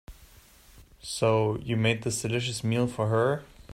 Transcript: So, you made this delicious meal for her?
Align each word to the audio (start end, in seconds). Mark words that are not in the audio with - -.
So, 1.03 1.57
you 1.59 1.77
made 1.77 2.01
this 2.01 2.23
delicious 2.23 2.63
meal 2.63 2.87
for 2.87 3.09
her? 3.09 3.43